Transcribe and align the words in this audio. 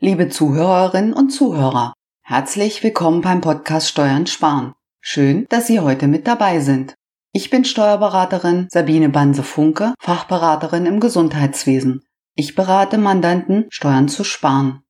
Liebe 0.00 0.28
Zuhörerinnen 0.28 1.12
und 1.12 1.30
Zuhörer, 1.30 1.92
herzlich 2.22 2.84
willkommen 2.84 3.20
beim 3.20 3.40
Podcast 3.40 3.88
Steuern 3.88 4.28
sparen. 4.28 4.74
Schön, 5.00 5.44
dass 5.48 5.66
Sie 5.66 5.80
heute 5.80 6.06
mit 6.06 6.28
dabei 6.28 6.60
sind. 6.60 6.94
Ich 7.32 7.50
bin 7.50 7.64
Steuerberaterin 7.64 8.68
Sabine 8.70 9.08
Banse-Funke, 9.08 9.94
Fachberaterin 9.98 10.86
im 10.86 11.00
Gesundheitswesen. 11.00 12.04
Ich 12.36 12.54
berate 12.54 12.96
Mandanten, 12.96 13.66
Steuern 13.70 14.08
zu 14.08 14.22
sparen. 14.22 14.84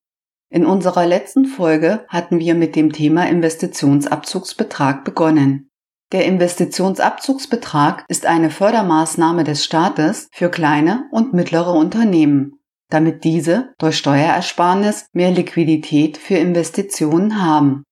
In 0.51 0.67
unserer 0.67 1.07
letzten 1.07 1.47
Folge 1.47 2.05
hatten 2.09 2.39
wir 2.39 2.55
mit 2.55 2.77
dem 2.77 2.93
Thema 2.93 3.27
Investitionsabzugsbetrag 3.31 5.07
begonnen. 5.07 5.71
Der 6.13 6.27
Investitionsabzugsbetrag 6.27 8.05
ist 8.09 8.27
eine 8.27 8.51
Fördermaßnahme 8.51 9.45
des 9.45 9.65
Staates 9.65 10.29
für 10.33 10.51
kleine 10.51 11.09
und 11.13 11.33
mittlere 11.33 11.73
Unternehmen 11.73 12.58
damit 12.89 13.25
diese 13.25 13.75
durch 13.79 13.99
Steuerersparnis 13.99 15.07
mehr 15.13 15.31
Liquidität 15.31 16.17
für 16.19 16.37
Investitionen 16.37 17.43
haben. 17.43 17.85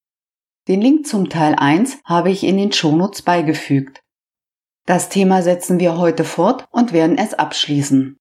Den 0.68 0.80
Link 0.80 1.06
zum 1.06 1.28
Teil 1.28 1.54
1 1.56 1.98
habe 2.04 2.30
ich 2.30 2.42
in 2.42 2.56
den 2.56 2.72
Shownotes 2.72 3.22
beigefügt. 3.22 4.00
Das 4.86 5.08
Thema 5.08 5.42
setzen 5.42 5.80
wir 5.80 5.98
heute 5.98 6.24
fort 6.24 6.66
und 6.70 6.92
werden 6.92 7.18
es 7.18 7.34
abschließen. 7.34 8.16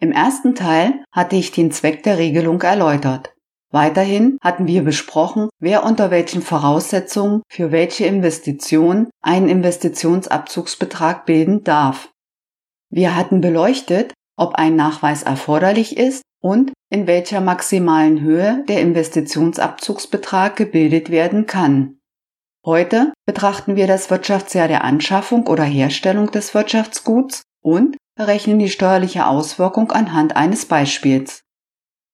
Im 0.00 0.12
ersten 0.12 0.54
Teil 0.54 1.04
hatte 1.12 1.36
ich 1.36 1.52
den 1.52 1.72
Zweck 1.72 2.02
der 2.02 2.18
Regelung 2.18 2.60
erläutert. 2.62 3.34
Weiterhin 3.70 4.36
hatten 4.42 4.66
wir 4.66 4.82
besprochen, 4.82 5.48
wer 5.60 5.84
unter 5.84 6.10
welchen 6.10 6.42
Voraussetzungen 6.42 7.42
für 7.48 7.70
welche 7.70 8.06
Investition 8.06 9.08
einen 9.22 9.48
Investitionsabzugsbetrag 9.48 11.24
bilden 11.24 11.62
darf. 11.62 12.10
Wir 12.90 13.14
hatten 13.14 13.40
beleuchtet, 13.40 14.12
ob 14.40 14.54
ein 14.54 14.74
Nachweis 14.74 15.22
erforderlich 15.22 15.96
ist 15.96 16.22
und 16.42 16.72
in 16.90 17.06
welcher 17.06 17.40
maximalen 17.40 18.20
Höhe 18.20 18.64
der 18.68 18.80
Investitionsabzugsbetrag 18.80 20.56
gebildet 20.56 21.10
werden 21.10 21.46
kann. 21.46 21.98
Heute 22.64 23.12
betrachten 23.26 23.76
wir 23.76 23.86
das 23.86 24.10
Wirtschaftsjahr 24.10 24.68
der 24.68 24.82
Anschaffung 24.84 25.46
oder 25.46 25.64
Herstellung 25.64 26.30
des 26.30 26.54
Wirtschaftsguts 26.54 27.42
und 27.62 27.96
berechnen 28.16 28.58
die 28.58 28.70
steuerliche 28.70 29.26
Auswirkung 29.26 29.92
anhand 29.92 30.36
eines 30.36 30.66
Beispiels. 30.66 31.42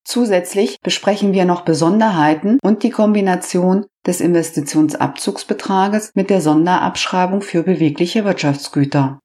Zusätzlich 0.05 0.79
besprechen 0.83 1.33
wir 1.33 1.45
noch 1.45 1.63
Besonderheiten 1.63 2.59
und 2.63 2.85
die 2.85 2.91
Kombination 2.91 3.87
des 4.07 4.21
Investitionsabzugsbetrages 4.21 6.13
mit 6.15 6.31
der 6.31 6.41
Sonderabschreibung 6.41 7.43
für 7.43 7.65
bewegliche 7.65 8.25
Wirtschaftsgüter. 8.25 9.19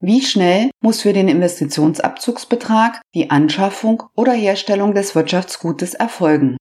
Wie 0.00 0.20
schnell 0.20 0.70
muss 0.80 1.00
für 1.00 1.14
den 1.14 1.26
Investitionsabzugsbetrag 1.28 3.00
die 3.14 3.30
Anschaffung 3.30 4.02
oder 4.14 4.32
Herstellung 4.32 4.94
des 4.94 5.14
Wirtschaftsgutes 5.14 5.94
erfolgen? 5.94 6.58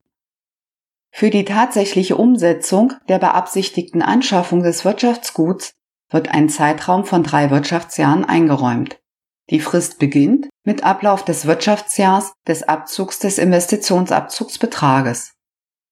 Für 1.11 1.29
die 1.29 1.43
tatsächliche 1.43 2.15
Umsetzung 2.15 2.93
der 3.09 3.19
beabsichtigten 3.19 4.01
Anschaffung 4.01 4.63
des 4.63 4.85
Wirtschaftsguts 4.85 5.73
wird 6.09 6.29
ein 6.29 6.49
Zeitraum 6.49 7.03
von 7.05 7.23
drei 7.23 7.49
Wirtschaftsjahren 7.49 8.23
eingeräumt. 8.23 8.99
Die 9.49 9.59
Frist 9.59 9.99
beginnt 9.99 10.49
mit 10.63 10.83
Ablauf 10.83 11.25
des 11.25 11.45
Wirtschaftsjahrs 11.45 12.33
des 12.47 12.63
Abzugs 12.63 13.19
des 13.19 13.37
Investitionsabzugsbetrages. 13.37 15.33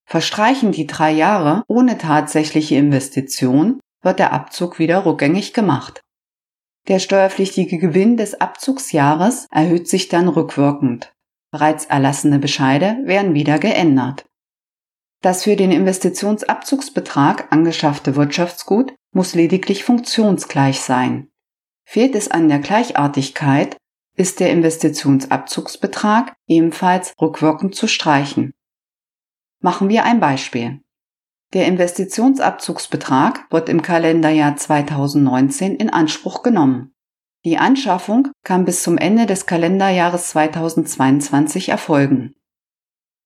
Verstreichen 0.05 0.71
die 0.71 0.87
drei 0.87 1.11
Jahre 1.11 1.63
ohne 1.67 1.97
tatsächliche 1.97 2.75
Investition, 2.75 3.79
wird 4.01 4.19
der 4.19 4.33
Abzug 4.33 4.79
wieder 4.79 5.05
rückgängig 5.05 5.53
gemacht. 5.53 6.02
Der 6.87 6.99
steuerpflichtige 6.99 7.77
Gewinn 7.77 8.17
des 8.17 8.41
Abzugsjahres 8.41 9.47
erhöht 9.51 9.87
sich 9.87 10.09
dann 10.09 10.27
rückwirkend. 10.27 11.13
Bereits 11.51 11.85
erlassene 11.85 12.39
Bescheide 12.39 12.97
werden 13.05 13.33
wieder 13.33 13.57
geändert. 13.57 14.25
Das 15.21 15.43
für 15.43 15.55
den 15.55 15.71
Investitionsabzugsbetrag 15.71 17.51
angeschaffte 17.53 18.17
Wirtschaftsgut 18.17 18.93
muss 19.13 19.35
lediglich 19.35 19.85
funktionsgleich 19.85 20.81
sein. 20.81 21.29
Fehlt 21.85 22.15
es 22.15 22.29
an 22.29 22.49
der 22.49 22.59
Gleichartigkeit, 22.59 23.77
ist 24.15 24.41
der 24.41 24.51
Investitionsabzugsbetrag 24.51 26.35
ebenfalls 26.47 27.13
rückwirkend 27.21 27.75
zu 27.75 27.87
streichen. 27.87 28.53
Machen 29.61 29.87
wir 29.87 30.03
ein 30.03 30.19
Beispiel. 30.19 30.82
Der 31.53 31.67
Investitionsabzugsbetrag 31.67 33.45
wird 33.51 33.69
im 33.69 33.83
Kalenderjahr 33.83 34.55
2019 34.55 35.75
in 35.75 35.91
Anspruch 35.91 36.41
genommen. 36.41 36.93
Die 37.45 37.59
Anschaffung 37.59 38.29
kann 38.43 38.65
bis 38.65 38.81
zum 38.81 38.97
Ende 38.97 39.27
des 39.27 39.45
Kalenderjahres 39.45 40.29
2022 40.29 41.69
erfolgen. 41.69 42.33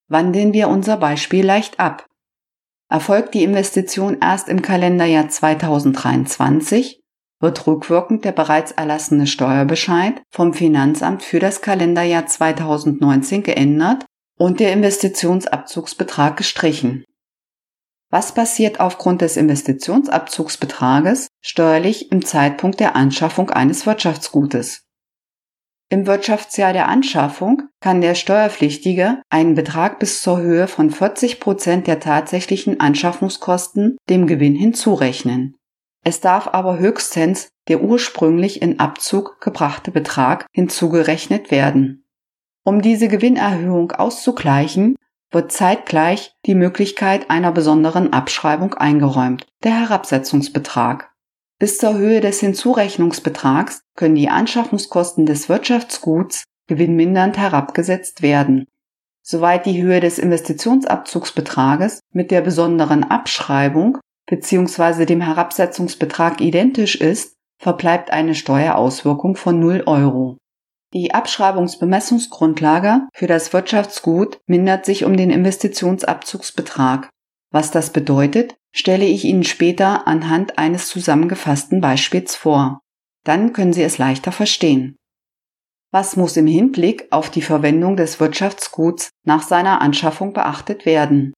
Wandeln 0.10 0.52
wir 0.52 0.68
unser 0.68 0.98
Beispiel 0.98 1.46
leicht 1.46 1.80
ab. 1.80 2.06
Erfolgt 2.90 3.34
die 3.34 3.44
Investition 3.44 4.18
erst 4.20 4.50
im 4.50 4.62
Kalenderjahr 4.62 5.30
2023, 5.30 7.00
wird 7.40 7.68
rückwirkend 7.68 8.26
der 8.26 8.32
bereits 8.34 8.72
erlassene 8.72 9.28
Steuerbescheid 9.28 10.22
vom 10.32 10.54
Finanzamt 10.54 11.24
für 11.24 11.40
das 11.40 11.62
Kalenderjahr 11.62 12.26
2019 12.26 13.44
geändert 13.44 14.06
und 14.38 14.60
der 14.60 14.74
Investitionsabzugsbetrag 14.74 16.36
gestrichen. 16.36 17.06
Was 18.10 18.34
passiert 18.34 18.80
aufgrund 18.80 19.22
des 19.22 19.36
Investitionsabzugsbetrages 19.36 21.28
steuerlich 21.42 22.12
im 22.12 22.24
Zeitpunkt 22.24 22.80
der 22.80 22.96
Anschaffung 22.96 23.50
eines 23.50 23.86
Wirtschaftsgutes? 23.86 24.84
Im 25.90 26.06
Wirtschaftsjahr 26.06 26.74
der 26.74 26.88
Anschaffung 26.88 27.64
kann 27.80 28.02
der 28.02 28.16
Steuerpflichtige 28.16 29.22
einen 29.30 29.56
Betrag 29.56 30.00
bis 30.00 30.22
zur 30.22 30.40
Höhe 30.40 30.68
von 30.68 30.90
40 30.90 31.40
Prozent 31.40 31.88
der 31.88 32.00
tatsächlichen 32.00 32.80
Anschaffungskosten 32.80 33.98
dem 34.10 34.28
Gewinn 34.28 34.56
hinzurechnen. 34.56 35.56
Es 36.04 36.22
darf 36.22 36.48
aber 36.48 36.78
höchstens 36.78 37.50
der 37.68 37.82
ursprünglich 37.82 38.62
in 38.62 38.80
Abzug 38.80 39.42
gebrachte 39.42 39.92
Betrag 39.92 40.46
hinzugerechnet 40.54 41.52
werden. 41.52 42.06
Um 42.64 42.82
diese 42.82 43.08
Gewinnerhöhung 43.08 43.92
auszugleichen, 43.92 44.96
wird 45.32 45.52
zeitgleich 45.52 46.34
die 46.46 46.56
Möglichkeit 46.56 47.30
einer 47.30 47.52
besonderen 47.52 48.14
Abschreibung 48.14 48.74
eingeräumt, 48.74 49.46
der 49.64 49.80
Herabsetzungsbetrag. 49.80 51.12
Bis 51.60 51.78
zur 51.78 51.96
Höhe 51.98 52.22
des 52.22 52.40
Hinzurechnungsbetrags 52.40 53.82
können 53.96 54.16
die 54.16 54.30
Anschaffungskosten 54.30 55.26
des 55.26 55.50
Wirtschaftsguts 55.50 56.44
gewinnmindernd 56.68 57.38
herabgesetzt 57.38 58.22
werden. 58.22 58.66
Soweit 59.24 59.66
die 59.66 59.82
Höhe 59.82 60.00
des 60.00 60.20
Investitionsabzugsbetrages 60.20 62.00
mit 62.14 62.32
der 62.32 62.42
besonderen 62.42 63.04
Abschreibung 63.04 63.98
bzw. 64.30 65.06
dem 65.06 65.22
Herabsetzungsbetrag 65.22 66.40
identisch 66.42 66.96
ist, 66.96 67.36
verbleibt 67.60 68.12
eine 68.12 68.36
Steuerauswirkung 68.36 69.36
von 69.36 69.60
0 69.60 69.84
Euro. 69.86 70.38
Die 70.94 71.14
Abschreibungsbemessungsgrundlage 71.14 73.08
für 73.14 73.28
das 73.28 73.52
Wirtschaftsgut 73.52 74.40
mindert 74.48 74.86
sich 74.86 75.04
um 75.04 75.18
den 75.18 75.32
Investitionsabzugsbetrag. 75.32 77.10
Was 77.52 77.72
das 77.72 77.92
bedeutet, 77.92 78.56
stelle 78.74 79.06
ich 79.06 79.26
Ihnen 79.26 79.44
später 79.44 80.08
anhand 80.08 80.58
eines 80.58 80.88
zusammengefassten 80.88 81.82
Beispiels 81.82 82.36
vor. 82.36 82.80
Dann 83.26 83.52
können 83.52 83.74
Sie 83.74 83.84
es 83.84 83.98
leichter 83.98 84.32
verstehen. 84.32 84.96
Was 85.92 86.16
muss 86.16 86.38
im 86.38 86.48
Hinblick 86.48 87.08
auf 87.12 87.30
die 87.30 87.42
Verwendung 87.42 87.98
des 87.98 88.20
Wirtschaftsguts 88.20 89.10
nach 89.26 89.42
seiner 89.42 89.82
Anschaffung 89.82 90.34
beachtet 90.34 90.86
werden? 90.86 91.34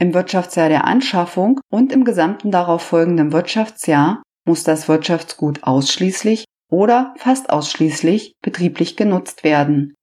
Im 0.00 0.14
Wirtschaftsjahr 0.14 0.68
der 0.68 0.84
Anschaffung 0.84 1.60
und 1.70 1.92
im 1.92 2.04
gesamten 2.04 2.50
darauf 2.50 2.82
folgenden 2.82 3.32
Wirtschaftsjahr 3.32 4.22
muss 4.46 4.64
das 4.64 4.88
Wirtschaftsgut 4.88 5.64
ausschließlich 5.64 6.44
oder 6.70 7.14
fast 7.16 7.50
ausschließlich 7.50 8.36
betrieblich 8.42 8.96
genutzt 8.96 9.44
werden. 9.44 9.94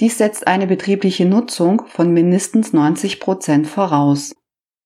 Dies 0.00 0.18
setzt 0.18 0.46
eine 0.46 0.66
betriebliche 0.66 1.26
Nutzung 1.26 1.82
von 1.86 2.12
mindestens 2.12 2.72
90 2.72 3.20
Prozent 3.20 3.66
voraus. 3.66 4.32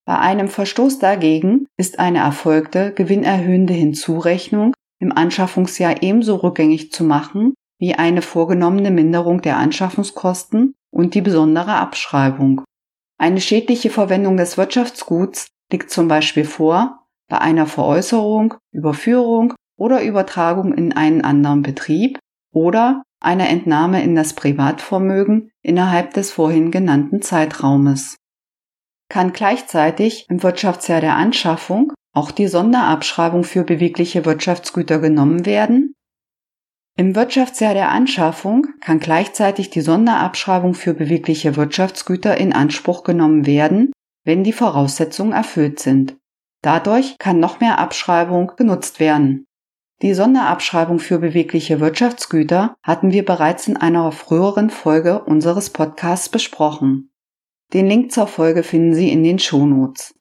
Bei 0.05 0.19
einem 0.19 0.49
Verstoß 0.49 0.99
dagegen 0.99 1.67
ist 1.77 1.99
eine 1.99 2.19
erfolgte 2.19 2.93
gewinnerhöhende 2.93 3.75
Hinzurechnung 3.75 4.75
im 5.01 5.13
Anschaffungsjahr 5.13 6.03
ebenso 6.03 6.37
rückgängig 6.37 6.93
zu 6.93 7.05
machen 7.05 7.55
wie 7.79 7.95
eine 7.95 8.23
vorgenommene 8.23 8.91
Minderung 8.91 9.43
der 9.43 9.57
Anschaffungskosten 9.57 10.75
und 10.93 11.15
die 11.15 11.21
besondere 11.21 11.75
Abschreibung. 11.75 12.63
Eine 13.19 13.41
schädliche 13.41 13.91
Verwendung 13.91 14.37
des 14.37 14.57
Wirtschaftsguts 14.57 15.49
liegt 15.73 15.91
zum 15.91 16.09
Beispiel 16.09 16.45
vor 16.45 17.07
bei 17.29 17.39
einer 17.39 17.67
Veräußerung, 17.67 18.55
Überführung 18.73 19.55
oder 19.83 20.01
Übertragung 20.01 20.73
in 20.73 20.93
einen 20.93 21.23
anderen 21.23 21.63
Betrieb 21.63 22.21
oder 22.55 23.03
einer 23.21 23.49
Entnahme 23.49 24.01
in 24.05 24.15
das 24.15 24.33
Privatvermögen 24.33 25.51
innerhalb 25.61 26.15
des 26.15 26.31
vorhin 26.31 26.71
genannten 26.71 27.21
Zeitraumes. 27.21 28.15
Kann 29.09 29.33
gleichzeitig 29.33 30.27
im 30.29 30.45
Wirtschaftsjahr 30.45 31.01
der 31.01 31.17
Anschaffung 31.17 31.93
auch 32.15 32.31
die 32.31 32.47
Sonderabschreibung 32.47 33.43
für 33.43 33.65
bewegliche 33.65 34.25
Wirtschaftsgüter 34.25 35.01
genommen 35.01 35.47
werden? 35.47 35.95
Im 36.97 37.17
Wirtschaftsjahr 37.17 37.75
der 37.75 37.91
Anschaffung 37.91 38.69
kann 38.81 39.01
gleichzeitig 39.01 39.71
die 39.71 39.81
Sonderabschreibung 39.81 40.75
für 40.75 40.95
bewegliche 40.95 41.57
Wirtschaftsgüter 41.57 42.37
in 42.39 42.53
Anspruch 42.53 43.03
genommen 43.03 43.47
werden, 43.47 43.91
wenn 44.25 44.45
die 44.45 44.53
Voraussetzungen 44.53 45.33
erfüllt 45.33 45.81
sind. 45.81 46.17
Dadurch 46.63 47.17
kann 47.19 47.41
noch 47.41 47.59
mehr 47.59 47.81
Abschreibung 47.81 48.53
genutzt 48.57 49.01
werden. 49.01 49.45
Die 50.03 50.15
Sonderabschreibung 50.15 50.99
für 50.99 51.21
bewegliche 51.21 51.79
Wirtschaftsgüter 51.79 52.75
hatten 52.83 53.13
wir 53.13 53.25
bereits 53.25 53.69
in 53.69 53.77
einer 53.77 54.11
früheren 54.11 54.69
Folge 54.69 55.23
unseres 55.23 55.71
Podcasts 55.71 56.29
besprochen. 56.29 57.13
Den 57.73 57.87
Link 57.87 58.11
zur 58.11 58.27
Folge 58.27 58.65
finden 58.65 58.95
Sie 58.95 59.13
in 59.13 59.23
den 59.23 59.39
Shownotes. 59.39 60.19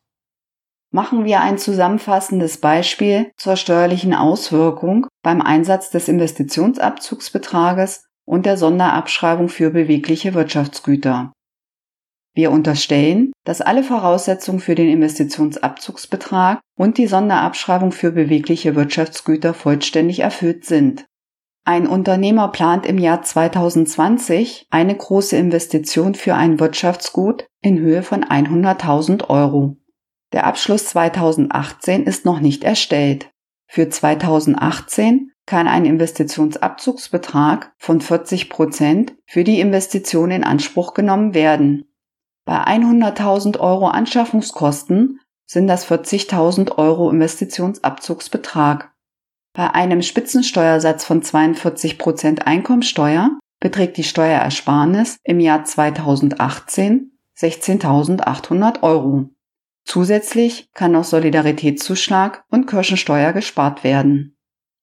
Machen 0.94 1.26
wir 1.26 1.42
ein 1.42 1.58
zusammenfassendes 1.58 2.60
Beispiel 2.60 3.32
zur 3.38 3.56
steuerlichen 3.56 4.14
Auswirkung 4.14 5.08
beim 5.24 5.42
Einsatz 5.42 5.90
des 5.90 6.08
Investitionsabzugsbetrages 6.08 8.06
und 8.26 8.46
der 8.46 8.58
Sonderabschreibung 8.58 9.50
für 9.50 9.72
bewegliche 9.72 10.36
Wirtschaftsgüter. 10.36 11.34
Wir 12.34 12.52
unterstellen, 12.52 13.34
dass 13.44 13.62
alle 13.62 13.84
Voraussetzungen 13.84 14.60
für 14.60 14.76
den 14.76 14.90
Investitionsabzugsbetrag 14.90 16.62
und 16.78 16.98
die 16.98 17.08
Sonderabschreibung 17.08 17.92
für 17.92 18.12
bewegliche 18.12 18.76
Wirtschaftsgüter 18.76 19.54
vollständig 19.54 20.20
erfüllt 20.20 20.66
sind. 20.66 21.06
Ein 21.64 21.88
Unternehmer 21.88 22.48
plant 22.48 22.86
im 22.86 22.98
Jahr 22.98 23.22
2020 23.22 24.66
eine 24.72 24.96
große 24.96 25.36
Investition 25.36 26.16
für 26.16 26.34
ein 26.36 26.60
Wirtschaftsgut 26.60 27.46
in 27.62 27.78
Höhe 27.78 28.02
von 28.02 28.24
100.000 28.24 29.30
Euro. 29.30 29.78
Der 30.34 30.48
Abschluss 30.48 30.86
2018 30.86 32.06
ist 32.06 32.26
noch 32.26 32.40
nicht 32.40 32.64
erstellt. 32.64 33.30
Für 33.68 33.90
2018 33.90 35.32
kann 35.46 35.68
ein 35.68 35.86
Investitionsabzugsbetrag 35.86 37.74
von 37.78 38.02
40 38.02 38.50
Prozent 38.50 39.16
für 39.26 39.44
die 39.44 39.60
Investition 39.60 40.32
in 40.32 40.44
Anspruch 40.44 40.94
genommen 40.94 41.34
werden. 41.34 41.91
Bei 42.52 42.68
100.000 42.68 43.62
Euro 43.62 43.88
Anschaffungskosten 43.88 45.22
sind 45.46 45.68
das 45.68 45.90
40.000 45.90 46.78
Euro 46.78 47.10
Investitionsabzugsbetrag. 47.10 48.92
Bei 49.54 49.74
einem 49.74 50.02
Spitzensteuersatz 50.02 51.06
von 51.06 51.24
42 51.24 51.98
Prozent 51.98 52.48
Einkommensteuer 52.48 53.40
beträgt 53.62 53.96
die 53.96 54.04
Steuerersparnis 54.04 55.18
im 55.24 55.40
Jahr 55.40 55.64
2018 55.64 57.18
16.800 57.40 58.84
Euro. 58.84 59.30
Zusätzlich 59.86 60.70
kann 60.74 60.92
noch 60.92 61.06
Solidaritätszuschlag 61.06 62.44
und 62.50 62.68
Kirchensteuer 62.68 63.32
gespart 63.32 63.86
werden. 63.86 64.36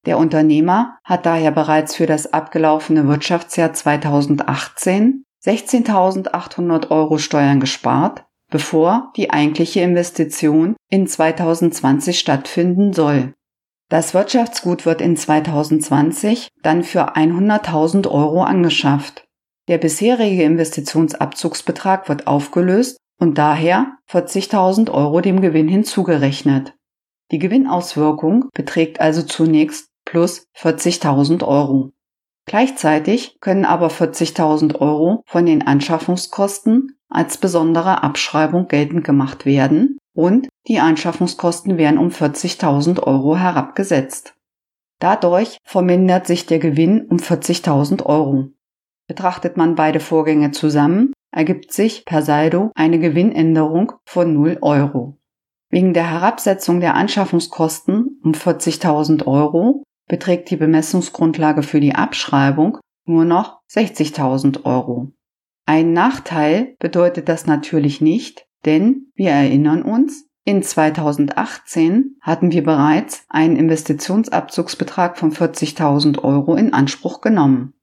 Der 0.06 0.16
Unternehmer 0.16 0.96
hat 1.04 1.26
daher 1.26 1.50
bereits 1.50 1.94
für 1.94 2.06
das 2.06 2.32
abgelaufene 2.32 3.06
Wirtschaftsjahr 3.08 3.74
2018 3.74 5.26
16.800 5.44 6.90
Euro 6.90 7.18
Steuern 7.18 7.60
gespart, 7.60 8.24
bevor 8.50 9.12
die 9.16 9.30
eigentliche 9.30 9.80
Investition 9.80 10.76
in 10.90 11.06
2020 11.06 12.18
stattfinden 12.18 12.92
soll. 12.92 13.34
Das 13.88 14.12
Wirtschaftsgut 14.12 14.84
wird 14.84 15.00
in 15.00 15.16
2020 15.16 16.48
dann 16.62 16.82
für 16.82 17.16
100.000 17.16 18.10
Euro 18.10 18.42
angeschafft. 18.42 19.24
Der 19.68 19.78
bisherige 19.78 20.42
Investitionsabzugsbetrag 20.44 22.08
wird 22.08 22.26
aufgelöst 22.26 22.98
und 23.18 23.38
daher 23.38 23.98
40.000 24.10 24.90
Euro 24.90 25.20
dem 25.20 25.40
Gewinn 25.40 25.68
hinzugerechnet. 25.68 26.74
Die 27.30 27.38
Gewinnauswirkung 27.38 28.48
beträgt 28.54 29.00
also 29.00 29.22
zunächst 29.22 29.88
plus 30.04 30.46
40.000 30.56 31.46
Euro. 31.46 31.92
Gleichzeitig 32.48 33.36
können 33.42 33.66
aber 33.66 33.88
40.000 33.88 34.80
Euro 34.80 35.22
von 35.26 35.44
den 35.44 35.66
Anschaffungskosten 35.66 36.96
als 37.10 37.36
besondere 37.36 38.02
Abschreibung 38.02 38.68
geltend 38.68 39.04
gemacht 39.04 39.44
werden 39.44 39.98
und 40.14 40.48
die 40.66 40.80
Anschaffungskosten 40.80 41.76
werden 41.76 41.98
um 41.98 42.08
40.000 42.08 43.02
Euro 43.02 43.36
herabgesetzt. 43.36 44.34
Dadurch 44.98 45.58
vermindert 45.62 46.26
sich 46.26 46.46
der 46.46 46.58
Gewinn 46.58 47.06
um 47.08 47.18
40.000 47.18 48.06
Euro. 48.06 48.48
Betrachtet 49.06 49.58
man 49.58 49.74
beide 49.74 50.00
Vorgänge 50.00 50.50
zusammen, 50.50 51.12
ergibt 51.30 51.70
sich 51.70 52.06
per 52.06 52.22
Saldo 52.22 52.72
eine 52.74 52.98
Gewinnänderung 52.98 53.92
von 54.06 54.32
0 54.32 54.56
Euro. 54.62 55.18
Wegen 55.68 55.92
der 55.92 56.10
Herabsetzung 56.10 56.80
der 56.80 56.94
Anschaffungskosten 56.94 58.20
um 58.24 58.32
40.000 58.32 59.26
Euro 59.26 59.82
beträgt 60.08 60.50
die 60.50 60.56
Bemessungsgrundlage 60.56 61.62
für 61.62 61.80
die 61.80 61.94
Abschreibung 61.94 62.78
nur 63.04 63.24
noch 63.24 63.60
60.000 63.70 64.64
Euro. 64.64 65.12
Ein 65.66 65.92
Nachteil 65.92 66.74
bedeutet 66.78 67.28
das 67.28 67.46
natürlich 67.46 68.00
nicht, 68.00 68.46
denn 68.64 69.12
wir 69.14 69.30
erinnern 69.30 69.82
uns, 69.82 70.26
in 70.44 70.62
2018 70.62 72.16
hatten 72.22 72.52
wir 72.52 72.64
bereits 72.64 73.26
einen 73.28 73.56
Investitionsabzugsbetrag 73.56 75.18
von 75.18 75.30
40.000 75.30 76.24
Euro 76.24 76.56
in 76.56 76.72
Anspruch 76.72 77.20
genommen. 77.20 77.74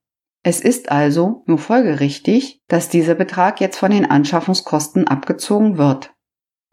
Es 0.41 0.61
ist 0.61 0.91
also 0.91 1.43
nur 1.45 1.59
folgerichtig, 1.59 2.61
dass 2.67 2.89
dieser 2.89 3.13
Betrag 3.13 3.61
jetzt 3.61 3.77
von 3.77 3.91
den 3.91 4.09
Anschaffungskosten 4.09 5.07
abgezogen 5.07 5.77
wird. 5.77 6.14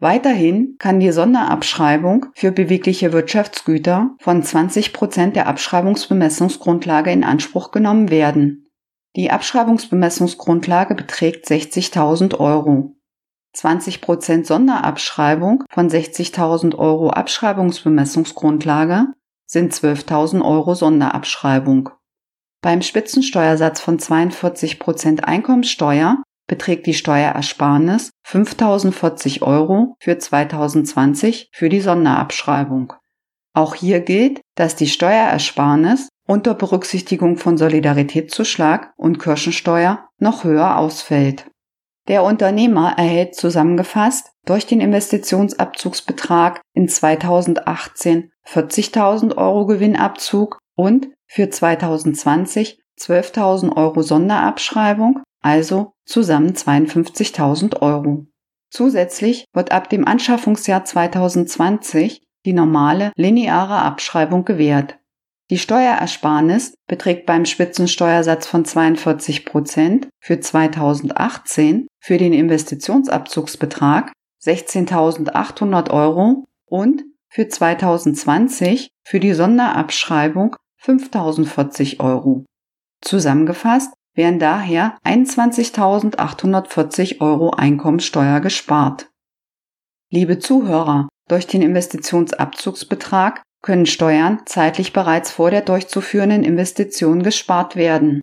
Weiterhin 0.03 0.75
kann 0.79 0.99
die 0.99 1.13
Sonderabschreibung 1.13 2.25
für 2.35 2.51
bewegliche 2.51 3.13
Wirtschaftsgüter 3.13 4.17
von 4.19 4.43
20 4.43 4.91
Prozent 4.91 5.37
der 5.37 5.47
Abschreibungsbemessungsgrundlage 5.47 7.09
in 7.09 7.23
Anspruch 7.23 7.71
genommen 7.71 8.09
werden. 8.09 8.67
Die 9.15 9.31
Abschreibungsbemessungsgrundlage 9.31 10.95
beträgt 10.95 11.47
60.000 11.47 12.37
Euro. 12.37 12.97
20 13.53 14.01
Prozent 14.01 14.45
Sonderabschreibung 14.45 15.63
von 15.69 15.87
60.000 15.87 16.77
Euro 16.77 17.09
Abschreibungsbemessungsgrundlage 17.11 19.05
sind 19.45 19.73
12.000 19.73 20.43
Euro 20.43 20.75
Sonderabschreibung. 20.75 21.91
Beim 22.61 22.81
Spitzensteuersatz 22.81 23.79
von 23.79 23.99
42 23.99 24.79
Prozent 24.79 25.23
Einkommenssteuer 25.23 26.21
beträgt 26.47 26.85
die 26.85 26.93
Steuerersparnis 26.93 28.11
5.040 28.27 29.41
Euro 29.41 29.95
für 29.99 30.17
2020 30.17 31.49
für 31.51 31.69
die 31.69 31.81
Sonderabschreibung. 31.81 32.93
Auch 33.53 33.75
hier 33.75 34.01
gilt, 34.01 34.41
dass 34.55 34.75
die 34.75 34.87
Steuerersparnis 34.87 36.09
unter 36.27 36.53
Berücksichtigung 36.53 37.37
von 37.37 37.57
Solidaritätszuschlag 37.57 38.93
und 38.97 39.19
Kirchensteuer 39.19 40.07
noch 40.17 40.43
höher 40.43 40.77
ausfällt. 40.77 41.45
Der 42.07 42.23
Unternehmer 42.23 42.95
erhält 42.97 43.35
zusammengefasst 43.35 44.31
durch 44.45 44.65
den 44.65 44.81
Investitionsabzugsbetrag 44.81 46.61
in 46.73 46.89
2018 46.89 48.31
40.000 48.45 49.37
Euro 49.37 49.65
Gewinnabzug 49.65 50.59
und 50.75 51.07
für 51.27 51.49
2020 51.49 52.79
12.000 52.99 53.75
Euro 53.75 54.01
Sonderabschreibung, 54.01 55.23
also 55.41 55.92
zusammen 56.05 56.53
52.000 56.53 57.81
Euro. 57.81 58.25
Zusätzlich 58.69 59.45
wird 59.53 59.71
ab 59.71 59.89
dem 59.89 60.07
Anschaffungsjahr 60.07 60.83
2020 60.83 62.23
die 62.45 62.53
normale 62.53 63.11
lineare 63.15 63.79
Abschreibung 63.79 64.45
gewährt. 64.45 64.97
Die 65.49 65.59
Steuerersparnis 65.59 66.73
beträgt 66.87 67.25
beim 67.25 67.45
Spitzensteuersatz 67.45 68.47
von 68.47 68.65
42 68.65 69.45
Prozent 69.45 70.09
für 70.19 70.39
2018 70.39 71.87
für 71.99 72.17
den 72.17 72.33
Investitionsabzugsbetrag 72.33 74.11
16.800 74.43 75.91
Euro 75.91 76.45
und 76.65 77.03
für 77.29 77.47
2020 77.47 78.89
für 79.05 79.19
die 79.19 79.33
Sonderabschreibung 79.33 80.55
5.040 80.81 81.99
Euro. 81.99 82.45
Zusammengefasst 83.01 83.93
werden 84.15 84.39
daher 84.39 84.97
21.840 85.05 87.21
Euro 87.21 87.51
Einkommensteuer 87.51 88.39
gespart. 88.39 89.11
Liebe 90.11 90.39
Zuhörer, 90.39 91.07
durch 91.27 91.47
den 91.47 91.61
Investitionsabzugsbetrag 91.61 93.41
können 93.61 93.85
Steuern 93.85 94.41
zeitlich 94.45 94.93
bereits 94.93 95.31
vor 95.31 95.49
der 95.49 95.61
durchzuführenden 95.61 96.43
Investition 96.43 97.23
gespart 97.23 97.75
werden. 97.75 98.21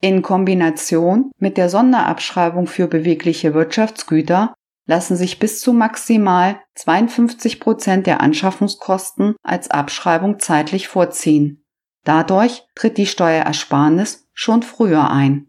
In 0.00 0.22
Kombination 0.22 1.30
mit 1.38 1.56
der 1.56 1.68
Sonderabschreibung 1.68 2.66
für 2.66 2.88
bewegliche 2.88 3.54
Wirtschaftsgüter 3.54 4.54
lassen 4.86 5.16
sich 5.16 5.38
bis 5.38 5.60
zu 5.60 5.72
maximal 5.72 6.60
52 6.74 7.60
Prozent 7.60 8.06
der 8.06 8.20
Anschaffungskosten 8.20 9.36
als 9.42 9.70
Abschreibung 9.70 10.40
zeitlich 10.40 10.88
vorziehen. 10.88 11.61
Dadurch 12.04 12.64
tritt 12.74 12.98
die 12.98 13.06
Steuerersparnis 13.06 14.28
schon 14.32 14.62
früher 14.62 15.10
ein. 15.10 15.48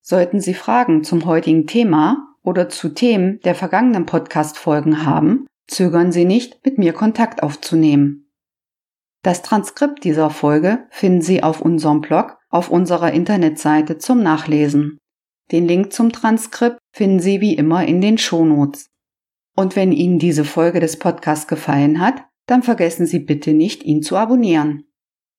Sollten 0.00 0.40
Sie 0.40 0.54
Fragen 0.54 1.04
zum 1.04 1.26
heutigen 1.26 1.66
Thema 1.66 2.34
oder 2.42 2.68
zu 2.68 2.88
Themen 2.90 3.40
der 3.40 3.54
vergangenen 3.54 4.06
Podcast-Folgen 4.06 5.04
haben, 5.04 5.46
zögern 5.66 6.12
Sie 6.12 6.24
nicht, 6.24 6.64
mit 6.64 6.78
mir 6.78 6.92
Kontakt 6.92 7.42
aufzunehmen. 7.42 8.30
Das 9.22 9.42
Transkript 9.42 10.04
dieser 10.04 10.30
Folge 10.30 10.86
finden 10.90 11.22
Sie 11.22 11.42
auf 11.42 11.60
unserem 11.60 12.00
Blog 12.00 12.38
auf 12.50 12.70
unserer 12.70 13.12
Internetseite 13.12 13.98
zum 13.98 14.22
Nachlesen. 14.22 14.98
Den 15.50 15.66
Link 15.66 15.92
zum 15.92 16.12
Transkript 16.12 16.78
finden 16.94 17.20
Sie 17.20 17.40
wie 17.40 17.54
immer 17.54 17.84
in 17.84 18.00
den 18.00 18.16
Shownotes. 18.16 18.86
Und 19.56 19.76
wenn 19.76 19.92
Ihnen 19.92 20.18
diese 20.18 20.44
Folge 20.44 20.80
des 20.80 20.98
Podcasts 20.98 21.48
gefallen 21.48 22.00
hat, 22.00 22.22
dann 22.46 22.62
vergessen 22.62 23.06
Sie 23.06 23.18
bitte 23.18 23.52
nicht, 23.52 23.82
ihn 23.82 24.02
zu 24.02 24.16
abonnieren. 24.16 24.87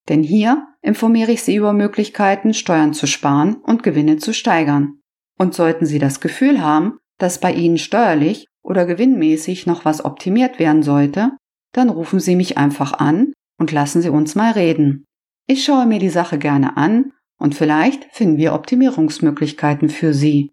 Denn 0.07 0.23
hier 0.23 0.67
informiere 0.81 1.31
ich 1.31 1.43
Sie 1.43 1.55
über 1.55 1.73
Möglichkeiten, 1.73 2.53
Steuern 2.53 2.93
zu 2.93 3.05
sparen 3.05 3.55
und 3.55 3.83
Gewinne 3.83 4.17
zu 4.17 4.33
steigern. 4.33 4.99
Und 5.37 5.53
sollten 5.53 5.85
Sie 5.85 5.99
das 5.99 6.19
Gefühl 6.21 6.61
haben, 6.61 6.99
dass 7.17 7.39
bei 7.39 7.53
Ihnen 7.53 7.77
steuerlich 7.77 8.47
oder 8.63 8.85
gewinnmäßig 8.85 9.65
noch 9.65 9.85
was 9.85 10.03
optimiert 10.03 10.59
werden 10.59 10.83
sollte, 10.83 11.31
dann 11.73 11.89
rufen 11.89 12.19
Sie 12.19 12.35
mich 12.35 12.57
einfach 12.57 12.93
an 12.93 13.33
und 13.57 13.71
lassen 13.71 14.01
Sie 14.01 14.09
uns 14.09 14.35
mal 14.35 14.51
reden. 14.51 15.05
Ich 15.47 15.63
schaue 15.63 15.85
mir 15.85 15.99
die 15.99 16.09
Sache 16.09 16.37
gerne 16.37 16.77
an 16.77 17.11
und 17.37 17.55
vielleicht 17.55 18.05
finden 18.11 18.37
wir 18.37 18.53
Optimierungsmöglichkeiten 18.53 19.89
für 19.89 20.13
Sie. 20.13 20.51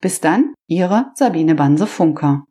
Bis 0.00 0.20
dann, 0.20 0.54
Ihre 0.66 1.12
Sabine 1.14 1.54
Banse-Funker. 1.54 2.44